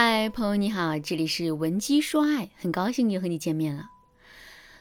[0.00, 3.90] 嗨，朋友你好，这里是文姬说爱，很高兴又和你见面了。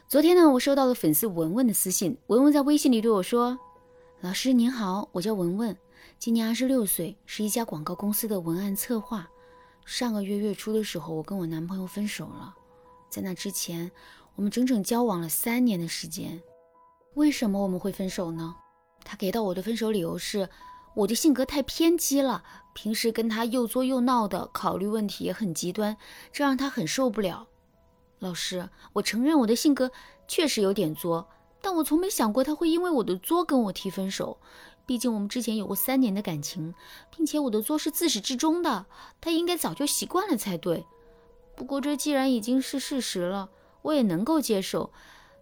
[0.07, 3.57] 昨天呢，我收到了粉丝文文的私信，文文在微信里对我说
[4.21, 5.75] ：“老师您好，我叫文文，
[6.19, 9.27] 今年二十六岁，是一家广告公司的文案策划。
[9.85, 12.53] 上个月月初的时候，我跟我男朋友分手了。
[13.09, 13.89] 在那之前，
[14.35, 16.39] 我们整整交往了三年的时间。
[17.15, 18.55] 为什么我们会分手呢？
[19.03, 20.47] 他给到我的分手理由是。”
[20.95, 22.43] 我的性格太偏激了，
[22.73, 25.95] 平时跟他又作又闹的，考虑问题也很极端，
[26.31, 27.47] 这让他很受不了。
[28.19, 29.91] 老师，我承认我的性格
[30.27, 31.29] 确实有点作，
[31.61, 34.39] 但我从没想过他会因为我的作跟我提分手。
[34.87, 36.73] 毕竟我们之前有过三年的感情，
[37.15, 38.85] 并且我的作是自始至终的，
[39.19, 40.85] 他应该早就习惯了才对。
[41.55, 43.49] 不过这既然已经是事实了，
[43.81, 44.91] 我也能够接受。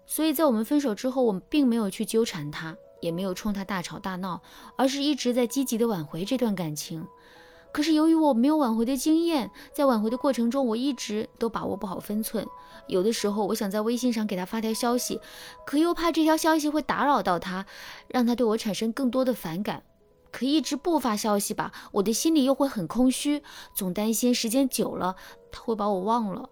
[0.08, 2.76] 所以在我们分手之后，我们并没有去纠缠他。
[3.06, 4.42] 也没有冲他大吵大闹，
[4.76, 7.08] 而是一直在积极的挽回这段感情。
[7.72, 12.48] 可是由于我没有挽回的经验，在挽回的过程中，我一直都把握不好分寸。
[12.88, 15.20] 有的时候，我想在微信上给他发条消息，
[15.66, 17.66] 可又怕这条消息会打扰到他，
[18.08, 19.84] 让他对我产生更多的反感。
[20.32, 25.18] 可一直不发消息吧，我的心里又会很空虚，总担心时间久了
[25.52, 26.50] 他会把我忘了。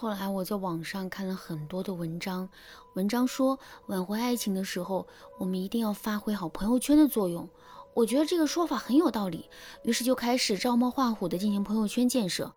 [0.00, 2.48] 后来我在网上看了很多的文章，
[2.94, 5.06] 文章说挽回爱情的时候，
[5.38, 7.46] 我们一定要发挥好朋友圈的作用。
[7.92, 9.50] 我觉得这个说法很有道理，
[9.84, 12.50] 于是就开始照猫画虎的进行朋友圈建设。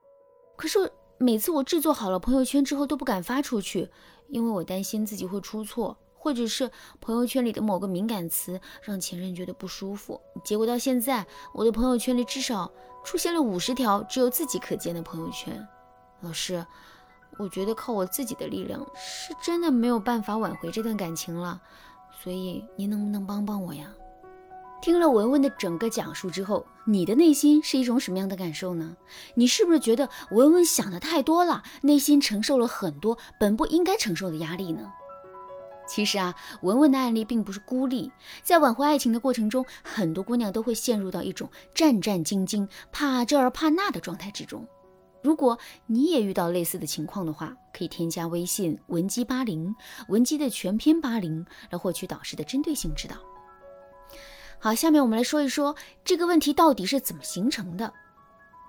[0.56, 3.90] 可是每次我制作好了朋友圈之后都不敢发出去，
[4.30, 10.18] 因为我担心自己会出错，或者是朋友圈里的某个敏感词让前任觉得不舒服。
[10.46, 12.72] 结果到现在，我的朋友圈里至少
[13.04, 15.68] 出现了五十条只有自己可见的朋友圈。
[16.22, 16.66] 老师。
[17.38, 21.62] 我觉得靠我自己的力量是真的没有办法挽回这段感情了，
[22.22, 23.90] 所以您能不能帮帮我呀？
[24.82, 28.98] 听了文文的整个讲述之后，你的内心是一种什么样的感受呢？
[29.36, 34.92] 你是不是觉得文文想的太多了，内心承受了很多本不应该承受的压力呢？
[35.88, 38.12] 其实啊，文文的案例并不是孤立，
[38.42, 44.68] 在挽回爱情的过程中，很多姑娘都会陷入到一种战战兢兢、怕这儿怕那的状态之中。
[45.24, 45.58] 如果
[45.88, 49.74] 你也遇到类似的情况的话，可以添加微信文姬八零，
[50.10, 53.16] 文姬的全拼八零，来获取导师的针对性指导。
[54.60, 57.94] 好，下面我们来说一说这个问题到底是怎么形成的。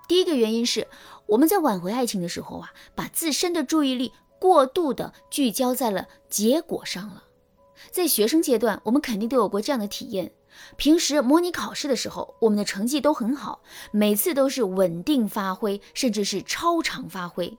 [0.06, 0.86] 第一个原因是
[1.26, 7.24] 我们在挽回爱情的时候啊，把自身的注意力过度的聚焦在了结果上了。
[7.90, 10.32] 在学生阶段，我们肯定都有过这样的体验。
[10.76, 17.56] 平时模拟考试的时候，我们的成绩都很好，每次都是稳定发挥，甚至是超常发挥。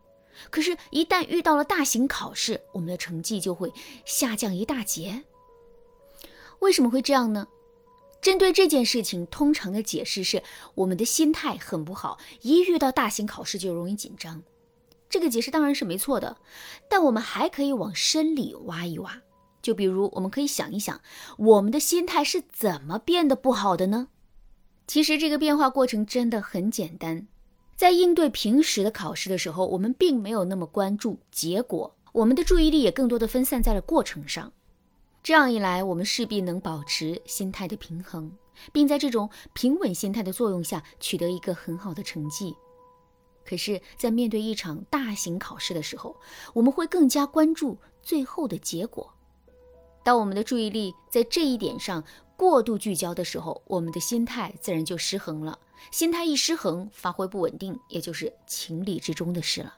[0.49, 3.71] 可是，一旦遇到了大型考试，我们的成绩就会
[4.03, 5.23] 下降一大截。
[6.59, 7.47] 为什么会这样呢？
[8.21, 10.41] 针对这件事情，通常的解释是
[10.73, 14.43] 我们的心态很不好，一遇到大型考试就容易紧张。
[15.07, 16.37] 这个解释当然是没错的，
[16.89, 19.21] 但我们还可以往深里挖一挖。
[19.65, 21.01] 就比如，我们可以想一想，
[21.39, 24.09] 我们的心态是怎么变得不好的呢？
[24.85, 27.27] 其实这个变化过程真的很简单，
[27.75, 34.53] 在应对平时的考试的时候，我们并没有那么关注结果，我们的注意力也更多的分散在了过程上。
[35.23, 38.31] 这样一来，我们势必能保持心态的平衡，
[38.71, 42.55] 并在这种平稳心态的作用下取得一个很好的成绩。
[43.43, 46.15] 可是，在面对一场大型考试的时候，
[46.53, 49.11] 我们会更加关注最后的结果。
[50.05, 52.03] 当我们的注意力在这一点上
[52.37, 55.57] 过度聚焦的时候，我们的心态自然就失衡了。
[55.89, 59.73] 心态一失衡，发挥不稳定，也就是情理之中的事了。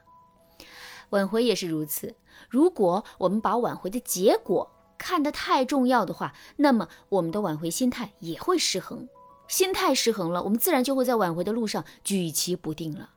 [1.08, 2.14] 挽回也是如此。
[2.50, 9.08] 如果我们把挽回的结果看得太重要的话，那么我们的挽回心态也会失衡。
[9.48, 13.08] 心态失衡了，我们自然就会在挽回的路上举棋不定了。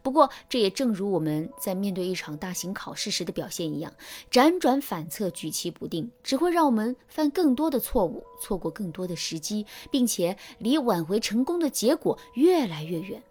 [0.00, 3.92] 不过，这也正如我们在面对一场大型考试时的表现一样，
[4.30, 13.22] 辗转反侧、举棋不定，只会让我们犯更多的错误，错过更多的时机，并且离挽回成功的结果越来越远。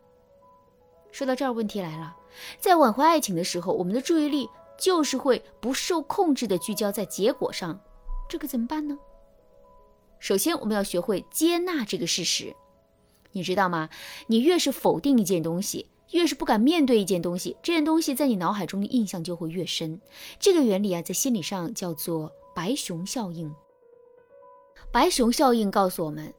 [1.11, 2.15] 说到这儿，问题来了，
[2.59, 4.47] 在挽回爱情的时候，我们的注意力
[4.77, 7.79] 就是会不受控制的聚焦在结果上，
[8.29, 8.97] 这可怎么办呢？
[10.19, 12.55] 首先，我们要学会接纳这个事实，
[13.31, 13.89] 你知道吗？
[14.27, 15.87] 你越是否定一件东西。
[16.11, 19.99] 越是不敢面对一件东西，这件东西在你脑海中的印象就会越深。
[20.39, 23.53] 这个原理啊，在心理上叫做白熊效应。
[24.91, 26.33] 白熊效应告诉我们，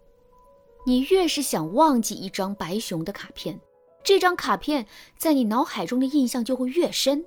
[0.85, 3.59] 你越是想忘记一张白熊的卡片，
[4.05, 4.87] 这张卡片
[5.17, 7.25] 在你脑海中的印象就会越深。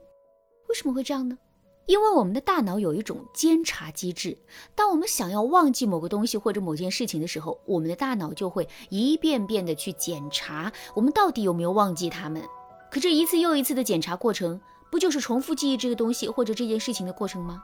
[0.68, 1.38] 为什么会这样呢？
[1.86, 4.38] 因为我们的大脑有一种监察机制，
[4.74, 12.42] 当我们想要忘记某个东西或者某件事情的时候，我们的大脑就会一遍遍的去检查我们到底有没有忘记它们。
[12.90, 14.60] 可这一次又一次的检查过程，
[14.90, 17.64] 不就是重复记忆这个东西或者这件事情的过程吗？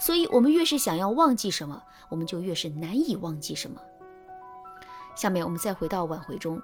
[0.00, 3.80] 所以，我们越是想要忘记什么，我们就越是难以忘记什么。
[5.14, 6.60] 下面我们再回到挽回中，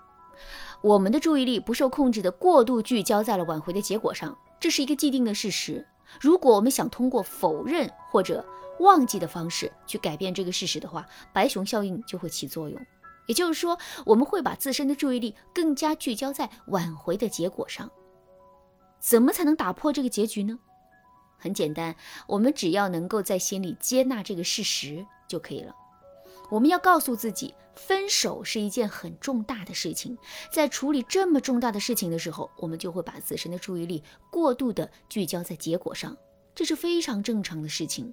[0.80, 5.86] 我们的注意力不受控制的过度聚焦在了挽回的结果上，这是一个既定的事实。
[6.20, 8.44] 如果我们想通过否认或者
[8.81, 12.81] 忘记的方式去改变这个事实的话，白熊效应就会起作用。
[13.26, 17.90] 也就是说，我们会把自身的注意力更加聚焦在挽回的结果上。
[18.99, 20.58] 怎么才能打破这个结局呢？
[21.37, 21.94] 很简单，
[22.26, 25.75] 我们只要能够在心里接纳这个事实就可以了。
[26.50, 30.16] 我们要告诉自己，分手是一件很重大的事情，
[30.50, 36.16] 在处理这么重大的事情的时候，我们就会把自身的注意力过度的聚焦在结果上，
[36.54, 38.12] 这是非常正常的事情。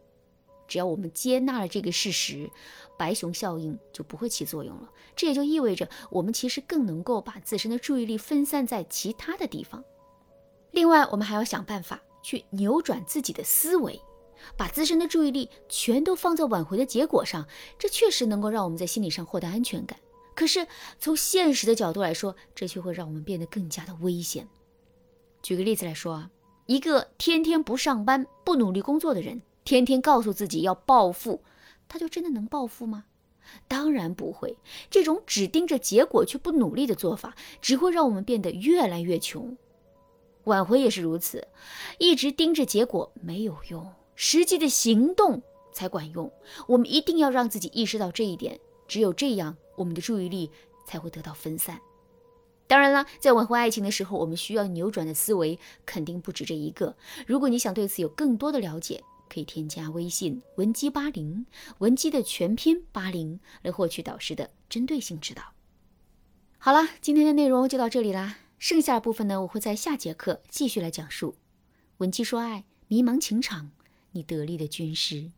[0.67, 2.49] 只要我们接纳了这个事实，
[2.97, 4.89] 白熊效应就不会起作用了。
[5.15, 9.83] 这也就意味着，我们其实更能够把自身的注意力分散在其他的地方。
[10.71, 14.01] 另外，我们还要想办法去扭转自己的思维。
[14.57, 17.47] 把自身的注意力全都放在挽回的结果上，
[17.77, 19.99] 这确实能够让我们在心理上获得安全感。
[20.33, 20.67] 可是
[20.99, 24.47] 从现实的角度来说，这却会让我们变得更加的危险。
[25.41, 26.29] 举个例子来说啊，
[26.65, 31.41] 一个天天不上班、不努力工作的人，天天告诉自己要暴富，
[31.87, 33.05] 他就真的能暴富吗？
[33.67, 34.57] 当然不会。
[34.89, 39.55] 这种只盯着结果却不努力的做法，只会让我们变得越来越穷。
[40.45, 41.47] 挽回也是如此，
[41.97, 43.93] 一直盯着结果没有用。
[44.15, 45.41] 实际的行动
[45.71, 46.31] 才管用，
[46.67, 50.49] 我们一定要让自己意识到这一点，只有这样，我们的注意力
[50.85, 51.79] 才会得到分散。
[52.67, 56.95] 当然了，在挽回爱情的时候，我们需要扭转的思维肯定不止这一个。
[57.27, 61.45] 如果你想对此有更多的了解，可以添加微信文姬八零，
[61.77, 65.43] 文姬的全拼八零，来获取导师的针对性指导。
[66.57, 71.35] 好了，今天的内容就到这里啦，剩下的部分呢，我会在下节课继续来讲述。
[71.97, 73.69] 文姬说爱，迷茫情场。
[74.15, 75.29] 你得力的军师。